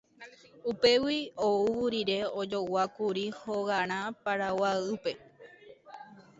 Upégui 0.71 1.19
ou 1.45 1.57
rire, 1.93 2.19
ojoguákuri 2.39 3.25
hogarã 3.41 3.99
Paraguaýpe. 4.23 5.11